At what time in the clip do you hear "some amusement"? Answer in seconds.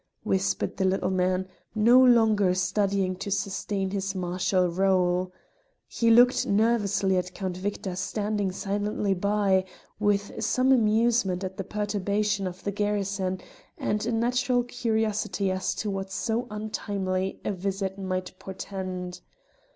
10.43-11.43